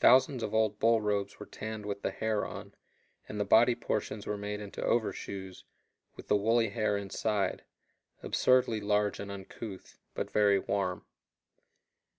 [0.00, 2.74] Thousands of old bull robes were tanned with the hair on,
[3.28, 5.66] and the body portions were made into overshoes,
[6.16, 7.62] with the woolly hair inside
[8.22, 11.04] absurdly large and uncouth, but very warm.